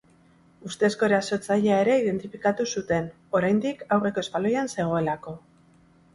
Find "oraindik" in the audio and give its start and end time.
3.41-3.85